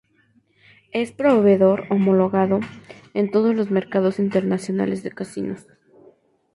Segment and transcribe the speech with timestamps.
[0.93, 2.59] Es proveedor homologado
[3.13, 5.67] en todos los mercados internacionales de casinos.